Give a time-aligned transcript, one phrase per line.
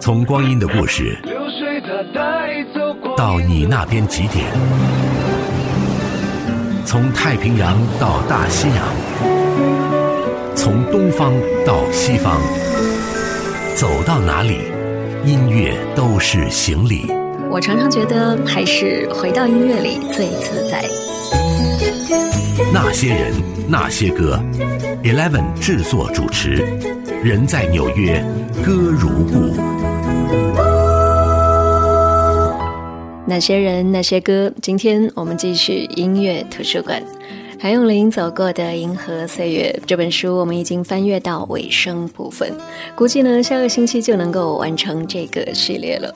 [0.00, 1.16] 从光阴的故事
[3.16, 4.46] 到你那边几点？
[6.84, 8.84] 从太平洋到大西洋，
[10.56, 11.32] 从东方
[11.64, 12.40] 到西方，
[13.76, 14.62] 走到哪里，
[15.24, 17.06] 音乐都是行李。
[17.48, 20.82] 我常常觉得，还是回到音乐里最自在。
[22.72, 23.32] 那些人，
[23.66, 24.38] 那些歌
[25.02, 26.62] ，Eleven 制作主持，
[27.24, 28.22] 人在纽约，
[28.64, 29.56] 歌如故。
[33.26, 37.02] 那些人，那些歌，今天我们继续音乐图书馆。
[37.60, 42.50] 谭咏麟走过的《银河岁月》这本书，我们已经翻阅到尾声部分，
[42.96, 46.10] 估计呢下个星期就能够完成这个系列了。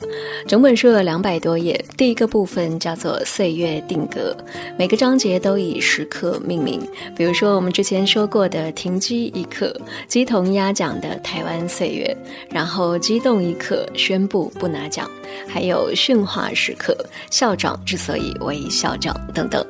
[0.48, 4.34] 整本书有两百多页，第一个部分叫做“岁月定格”，
[4.78, 6.80] 每个章节都以时刻命名，
[7.14, 9.70] 比如说我们之前说过的“停机一刻”，
[10.08, 12.16] 鸡同鸭讲的台湾岁月，
[12.48, 15.10] 然后“激动一刻”宣布不拿奖，
[15.46, 16.96] 还有训话时刻，
[17.30, 19.62] 校长之所以为校长等等。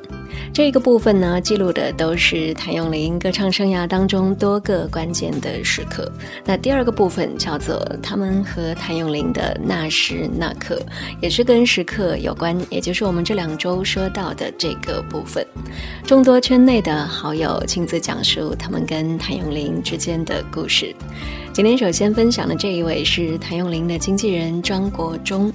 [0.53, 6.11] 这个部分呢，记录录的都是谭咏麟歌唱生涯当中多个关键的时刻。
[6.45, 10.79] 那第二个部分叫做他们和谭咏麟的那时那刻，
[11.19, 15.43] 也是跟时刻有关，也就是我们这两周说到的这个部分。
[16.05, 20.95] 众多圈内的好友亲自讲述他们跟谭咏麟之间的故事。
[21.55, 25.49] 今天首先分享的这一位是谭咏麟的经纪人张国忠。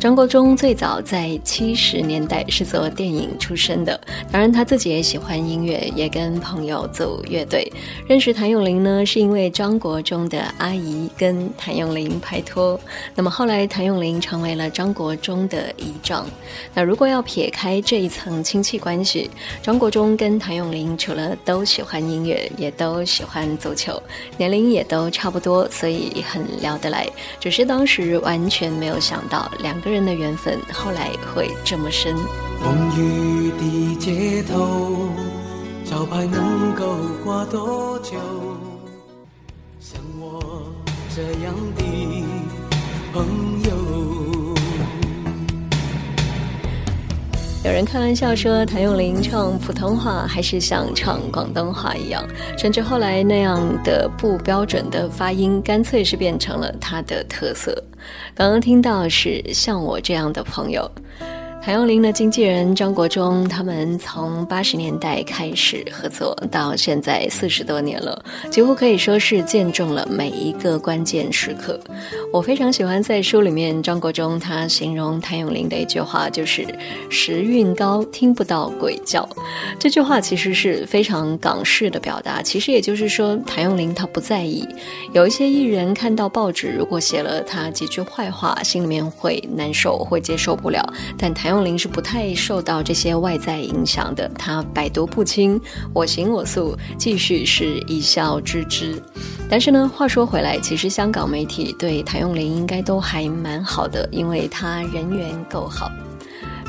[0.00, 3.98] 张国忠最早在七十年代是做电影出身的，
[4.32, 7.72] 当然他自己也喜欢音乐，也跟朋友组乐队。
[8.08, 12.78] 认识谭咏麟呢，是因为张国忠的阿姨跟谭咏麟拍拖。
[13.14, 16.26] 那么后来谭咏麟成为了张国忠的姨丈。
[16.74, 19.30] 那如果要撇开这一层亲戚关系，
[19.62, 24.02] 张国忠跟谭咏麟除了都喜欢音乐，也都喜欢足球，
[24.36, 25.43] 年龄也都差不多。
[25.44, 27.06] 多，所以很聊得来。
[27.38, 32.16] 只是当时完全没有想到两个人的缘分后来会这么深。
[32.62, 35.10] 风雨的街头，
[35.84, 38.16] 招牌能够挂多久？
[39.78, 40.40] 像我
[41.14, 41.84] 这样的
[43.12, 43.63] 朋友。
[47.64, 52.22] 有人开玩笑说，谭咏麟唱普通话还是像唱广东话一样，
[52.58, 57.74] 甚至后来那样的不标准的发音，干脆是变成了他的特色。
[58.34, 60.90] 刚刚听到是像我这样的朋友。
[61.64, 71.80] 谭咏麟的经纪人张国忠，他们从八十年代开始合作，到现在四十多年了，几乎可以说是见证了每一个关键时刻。
[72.30, 76.66] 我非常喜欢在书里面张国忠他形容谭咏麟的一句话，就是
[77.08, 79.26] “时运高，听不到鬼叫”。
[79.80, 84.68] 这句话其实是非常港式的表达，其实也就是说谭咏麟他不在意。
[85.14, 90.86] 有一些艺人看到报纸如果写了他几句坏话，心里面会难受，会接受不了，
[91.16, 91.53] 但谭咏。
[91.54, 95.60] 谭咏麟是不太受到这些外在影响的，他百毒不侵，
[95.92, 99.00] 我行我素，继续是一笑置之。
[99.48, 105.88] 但是呢，话说回来，其实香港媒体对谭咏麟应该都还蛮好的，因为他人缘够好。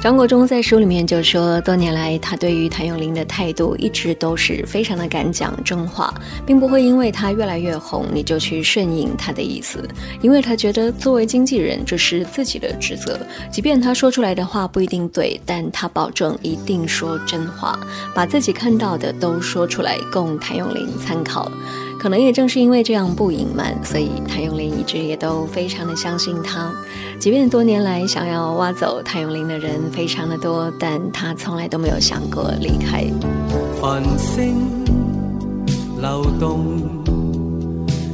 [0.05, 6.13] 张国忠在书里面就说，多年来他对于谭咏麟的态度一直都是非常的敢讲真话，
[6.45, 9.83] 并不会因为他越来越红你就去顺应他的意思，
[10.21, 13.19] 因为他觉得作为经纪人这是自己的职责，
[13.51, 17.75] 即便他说出来的话不一定对，但他保证一定说真话，
[18.13, 21.51] 把自己看到的都说出来供谭咏麟参考。
[22.05, 26.71] 可能也正是因为这样不隐瞒，所以谭咏麟一直也都非常的相信他。
[27.17, 33.05] 即便多年来想要挖走谭咏麟的人非常的多，但他从来都没有想过离开。
[33.81, 34.55] 繁星
[35.99, 36.79] 流动，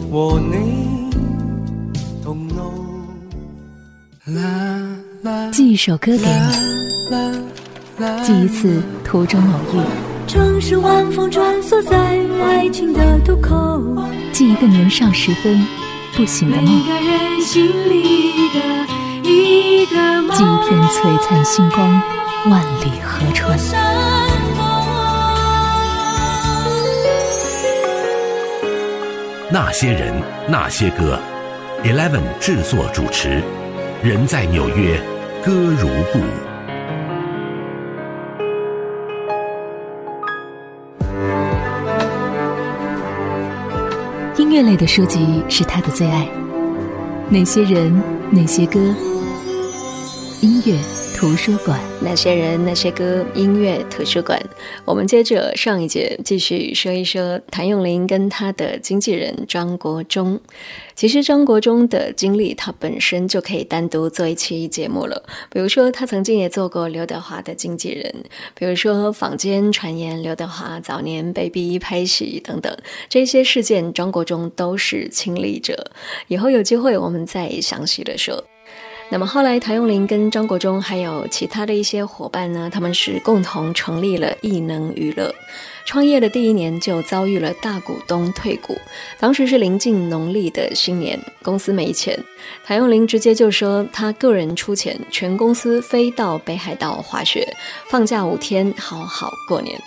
[0.09, 1.11] 和你。
[2.23, 2.71] 同路。
[5.51, 6.25] 寄一首歌给
[7.09, 7.17] 你，
[8.23, 9.81] 寄一次途中偶遇。
[10.27, 13.53] 城市晚风穿梭在爱情的渡口，
[14.31, 15.65] 记一个年少时分
[16.15, 16.65] 不醒的梦，
[17.43, 17.65] 记
[19.25, 22.01] 一片璀璨星光，
[22.49, 23.57] 万里河川。
[29.53, 30.13] 那些人，
[30.47, 31.19] 那些歌
[31.83, 33.43] ，Eleven 制作主持，
[34.01, 34.97] 人在纽约，
[35.43, 36.19] 歌如故。
[44.51, 46.27] 音乐类的书籍是他的最爱，
[47.29, 48.93] 哪些人，哪些歌，
[50.41, 50.77] 音乐。
[51.21, 54.41] 图书馆，那些人，那些歌，音乐图书馆。
[54.83, 60.41] 我们接着上一节继续说一说谭咏麟跟他的经纪人张国忠。
[60.95, 65.23] 其实张国忠的经历，他本身就可以单独做一期节目了。
[65.51, 68.11] 比如说，他曾经也做过刘德华的经纪人；
[68.55, 72.75] 比如说，坊间传言刘德华早年被逼拍戏等等，
[73.07, 75.91] 这些事件张国忠都是亲历者。
[76.29, 78.43] 以后有机会我们再详细的说。
[79.13, 85.35] 那么后来，谭咏麟跟张国忠还有其他的一些伙伴呢，他们是共同成立了艺能娱乐。
[85.83, 88.79] 创业的第一年就遭遇了大股东退股，
[89.19, 92.17] 当时是临近农历的新年，公司没钱，
[92.63, 97.45] 谭咏麟直接就说他个人出钱，全公司飞到北海道滑雪，
[97.89, 99.77] 放假五天，好好过年。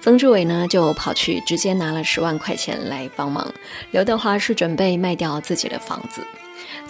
[0.00, 3.48] 曾志伟呢就跑去直接拿了十万块钱来帮忙，
[3.92, 6.26] 刘德华是准备卖掉自己的房子。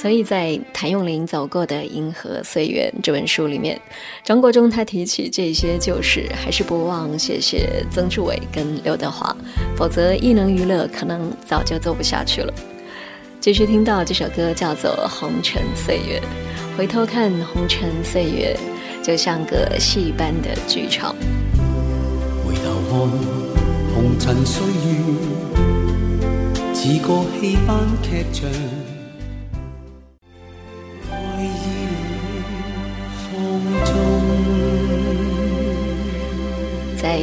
[0.00, 3.78] 所以在谭咏麟走过的《银河岁月》这本书里面，
[4.22, 9.36] 张国忠他提起这些旧事，还是不忘谢谢曾志伟跟刘德华，
[9.76, 12.54] 否则艺能娱乐可能早就做不下去了。
[13.40, 16.22] 继续听到这首歌叫做《红尘岁月》，
[16.78, 18.56] 回头看红尘岁月，
[19.02, 21.12] 就像个戏般的剧场。
[22.46, 23.00] 回头看
[23.96, 24.72] 红尘岁月，
[26.72, 28.77] 似个戏班剧场。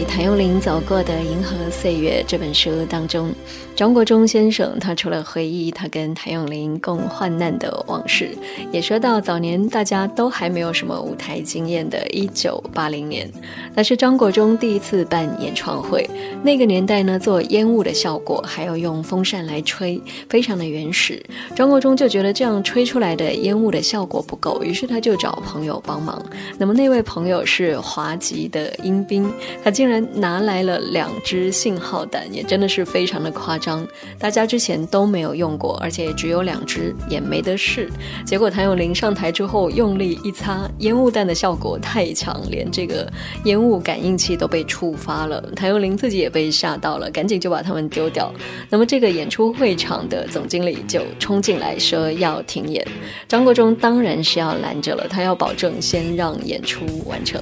[0.08, 3.34] 谭咏麟走过的《银河岁月》这本书当中，
[3.76, 8.30] 张国忠先生他除了回忆他跟谭咏麟共患难的往事，
[8.72, 13.30] 也说到早年大家都还没有什么舞台经验的1980年，
[13.76, 16.10] 那是张国忠第一次办演唱会。
[16.42, 21.22] 那个年代呢，做烟雾的效果还要用风扇来吹，非常的原始。
[21.56, 26.24] 张国忠就觉得这样吹出来的烟雾的效果不够，于是他就找朋友帮忙。
[26.58, 29.26] 那么那位朋友是华籍的阴兵。
[29.64, 33.86] 他竟然拿来了两支信号弹，也真的是非常的夸张。
[34.20, 37.90] 大家之前都没有用过，而且只有两支，也没得试。
[38.24, 43.12] 结果谭咏麟上台之后用力一擦，烟雾弹的效果太强，连这个
[43.46, 45.42] 烟雾物感应器都被触发了。
[45.56, 48.34] 谭咏麟自己也被吓到了，赶紧就把他们丢掉。
[48.70, 52.86] 那么这个演出会场的总经理就冲进来说要停演，
[53.28, 57.42] 张国忠当然是要拦着了，他要保证先让演出完成。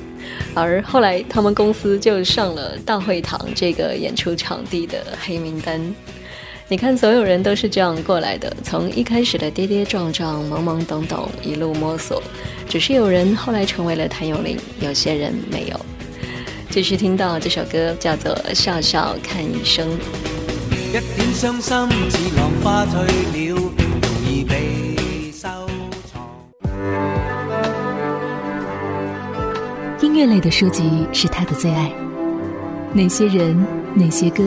[0.53, 1.93] 而后来他们公司。
[2.03, 5.79] 就上了大会堂这个演出场地的黑名单。
[6.67, 12.21] 你看，所有人都是这样过来的，从一开始的跌跌撞撞、懵懵懂懂，一路摸索。
[12.67, 15.79] 只是有人后来成为了谭咏麟，有些人没有。
[16.73, 19.87] 继续听到这首歌，叫做《笑笑看一生》。
[20.89, 23.71] 一点伤心似浪花退了，容
[24.27, 24.95] 易被。
[30.01, 31.93] 音乐类的书籍是他的最爱。
[32.91, 33.55] 哪些人，
[33.93, 34.43] 哪些歌，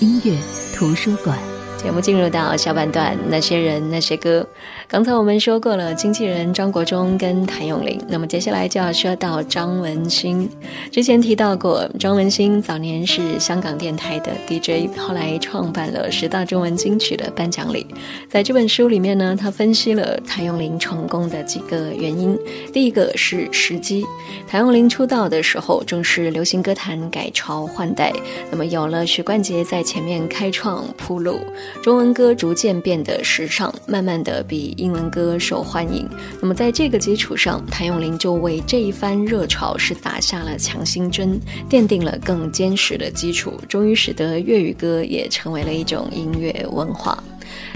[0.00, 0.36] 音乐
[0.76, 1.47] 图书馆。
[1.78, 4.44] 节目进入到下半段，那些人那些歌。
[4.88, 10.50] 刚才我们说过了经纪人张国忠跟谭咏麟，那么接下来就要说到张文兴。
[10.90, 17.86] 之前提到过，张文兴早年是香港电台的 DJ，后来创办了十大中文金曲的颁奖礼。
[18.28, 22.36] 在这本书里面呢，他分析了谭咏麟成功的几个原因。
[22.72, 24.04] 第一个是时机，
[24.48, 28.12] 谭咏麟出道的时候正是流行歌坛改朝换代，
[28.50, 31.38] 那么有了许冠杰在前面开创铺路。
[31.82, 36.08] 中文歌逐渐变得时尚，慢慢的比英文歌受欢迎。
[36.40, 47.22] 那么在这个基础上，谭咏麟就为这一番热潮是打下了强心针，奠定了更坚实的基础，终于使得粤语歌也成为了一种音乐文化。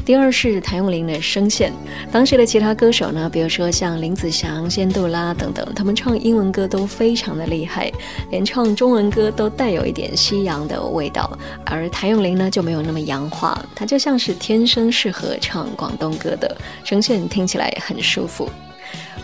[0.04, 1.72] 第二是谭咏麟的声线，
[2.10, 7.90] 当时的其他歌手呢，比如说像林子祥、仙杜拉等等，他们唱英文歌都非常的厉害，
[8.30, 18.48] 连唱中文歌都带有一点西洋的味道，而谭咏麟呢就没有那么洋化，他就像是天生适合唱广东歌的声线，听起来很舒服。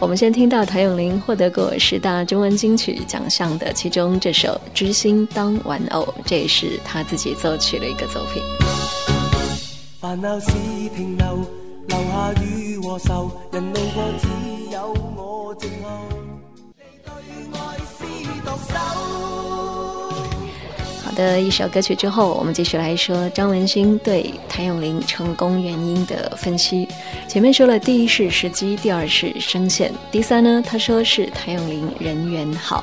[0.00, 8.97] 我们先听到谭咏麟获得过十大中文金曲奖项的其中这首《知心当玩偶》，这也是他自己作曲的一个作品。
[10.08, 10.50] 烦恼是
[10.96, 11.44] 停留，
[11.88, 14.26] 留下雨和愁，人路过只
[14.72, 15.90] 有我静候。
[21.04, 26.88] 好的，一首歌曲之后，我们继续来说张文兴对谭咏麟成功原因的分析。
[27.28, 32.82] 前面说了，第一是时机，第二是声线，第三呢，他说是谭咏麟人缘好。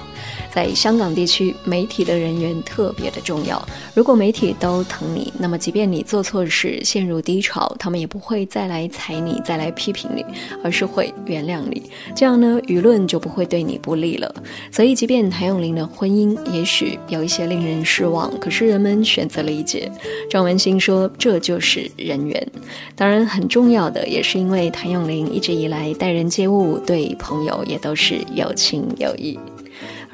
[0.56, 3.62] 在香港地区，媒体的人员特别的重要。
[3.94, 10.26] 如果媒体都疼你，那么即便你做错事、陷入低潮，他们也不会再来踩你、再来批评你，
[10.64, 11.84] 而是会原谅你。
[12.16, 14.34] 这样呢，舆论就不会对你不利了。
[14.72, 19.92] 所以，即便谭咏麟的婚姻也许有一些令人失望，可是人们选择理解。
[20.30, 22.48] 张文新说：“这就是人缘。”
[22.96, 29.38] 当然，很重要的也是因为谭咏麟一直以来待人接物，对朋友也都是有情有义。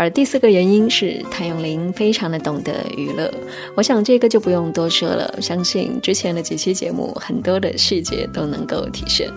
[0.01, 3.31] 而第四个原因是谭咏麟非常的懂得娱乐，
[3.75, 9.29] 我想这个就不用多说了，相信之前的几期节目很多的细节都能够体现，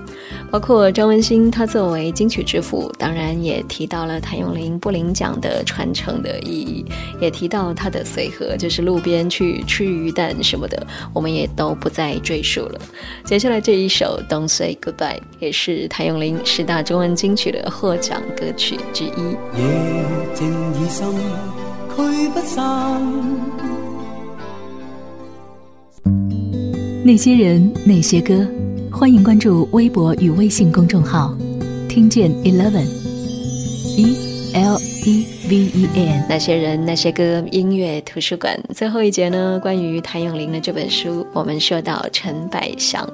[0.51, 6.83] 包括张文兴他作为金曲之父，当然也提到了谭咏麟不领奖的传承的意义，
[7.21, 12.81] 也提到他的随和，就是路边去吃鱼蛋什么的，我们也都不再赘述了。
[13.23, 20.54] 接下来这一首《Don't Say Goodbye》也是谭咏麟十大中文金曲的获奖歌曲之一。
[20.55, 21.07] 已深，
[21.97, 23.03] 驱不散。
[27.05, 28.47] 那些人，那些歌，
[28.91, 31.37] 欢迎关注微博与微信公众号，
[31.89, 32.87] 听见 Eleven
[33.97, 34.17] E
[34.55, 35.34] L E。
[35.47, 39.61] V E N 那些人那些歌音乐图书馆最后一节呢？
[39.63, 43.07] 关于谭咏麟的这本书，我们说到陈百祥。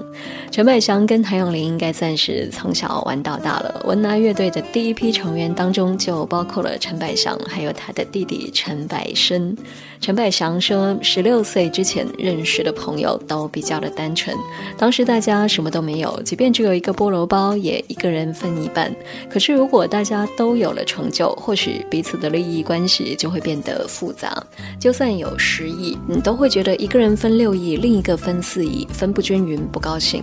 [0.52, 3.82] 陈百祥跟谭咏麟应该算是从小玩到大了。
[3.84, 9.56] 文拿乐队的第一批成员当中就包括了陈百祥，还有他的弟弟陈百生。
[10.00, 14.36] 陈百祥说，十六岁之前认识的朋友都比较的单纯，
[14.78, 18.94] 当时大家什么都没有，即便只有一个菠萝包，也一个人分一半。
[19.28, 22.19] 可是如果大家都有了成就，或许彼此。
[22.20, 24.40] 的利益关系就会变得复杂。
[24.78, 30.22] 就算有十亿，你都会觉得一个人分六亿，另一个分四亿，分不均匀，不高兴。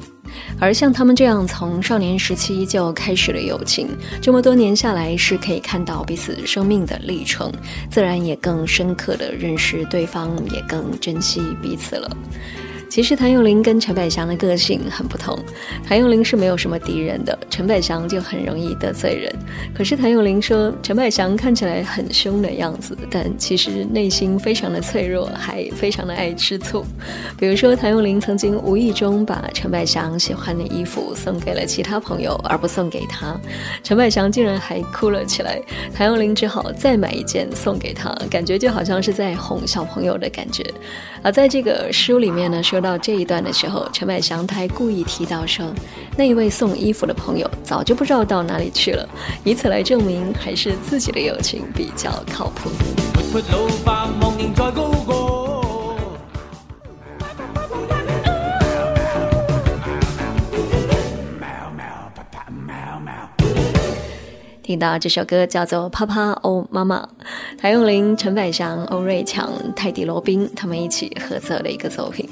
[0.60, 3.88] 而像他们这样从少年时期就开始了友情，
[4.22, 7.52] 这么多年下来是可以看到彼此生命的历程，
[7.90, 12.18] 自然也更深刻的认识对方，也更珍惜彼此了。
[12.90, 15.38] 其实谭咏麟跟陈百祥的个性很不同，
[15.88, 19.34] 谭咏麟是没有什么敌人的，陈百祥就很容易得罪人。
[19.76, 26.86] 可是谭咏麟说，陈百祥看起来很凶的样子，但其实内心非常的脆弱，还非常的爱吃醋。
[27.38, 33.40] 比如说，谭咏麟曾经无意中把陈百祥喜欢的衣服送给了其他朋友，而不送给他，
[33.84, 35.62] 陈百祥竟然还哭了起来。
[35.94, 40.64] 谭咏麟只好再买一件送给他，感觉就好像是在哄小朋友的感觉。
[41.22, 45.66] 而在这个书里面呢，说说到这一段的时候，陈百祥他还故意提到说，
[46.16, 49.10] 那一位送衣服的朋友早就不知道到哪里去了，
[49.44, 52.70] 以此来证明还是自己的友情比较靠谱。
[64.62, 67.00] 听到这首歌叫做《啪啪哦妈妈》，
[67.58, 72.30] 谭咏麟、陈百祥、欧瑞强、泰迪罗宾他们一起合作的一个作品。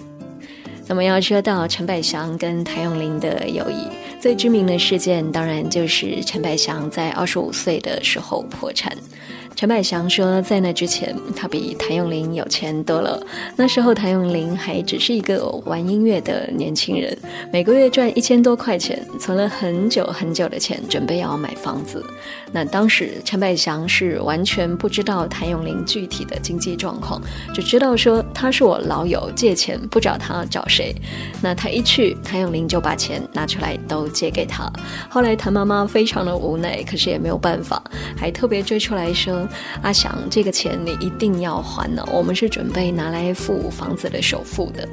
[0.88, 3.88] 那么要说到陈百祥跟谭咏麟的友谊，
[4.22, 8.96] 最知名的事件当然就是陈百祥在二十五岁的时候破产。
[9.56, 13.26] 陈百祥说，在那之前，他比谭咏麟有钱多了。
[13.56, 17.18] 那时候，谭咏麟还只是一个玩音乐的年轻人，
[17.54, 22.06] 每个月赚一千多块钱，存了很久很久的钱，准备要买房子。
[22.52, 27.22] 那当时，陈百祥是完全不知道谭咏麟具体的经济状况，
[27.54, 30.94] 只知道说他是我老友，借钱不找他找谁。
[31.42, 34.70] 那他一去，谭咏麟就把钱拿出来都借给他。
[35.10, 37.82] 后来，谭妈妈非常的无奈，可是也没有办法，
[38.18, 39.45] 还特别追出来说。
[39.82, 44.88] 阿祥，这个钱你一定要还呢，我们是准备拿来付房子的首付的。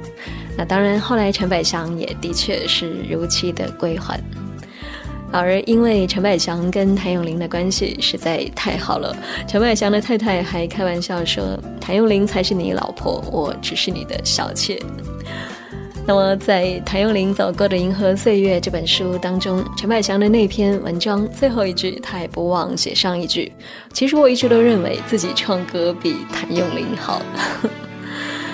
[0.57, 4.21] 那当然，后来陈百祥也的确是如期的归还。
[5.35, 9.17] 而因为陈百祥跟谭咏麟的关系实在太好了，
[9.49, 14.79] 陈百祥的太太还开玩笑说：“谭咏麟才是你老婆，我只是你的小妾。”
[16.05, 23.53] 那么，在谭咏麟走过的《银河岁月》这本书当中，陈百祥的那篇文章最后一句，他也不忘写上一句
[23.95, 27.23] ：“其实我一直都认为自己唱歌比谭咏麟好。”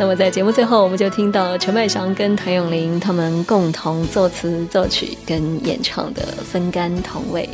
[0.00, 7.46] 那么，在节目最后，我们就听到陈百祥跟谭咏麟他们共同作词、作曲跟演唱的《分甘同味》，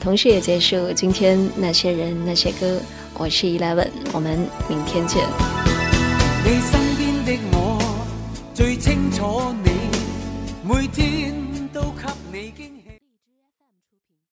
[0.00, 2.78] 同时也结束今天那些人那些歌。
[3.18, 5.22] 我是 Eleven，我们明天见。
[6.44, 7.82] 你身边的我。
[8.54, 8.76] 最
[9.24, 9.70] 我你，
[10.64, 11.41] 每天。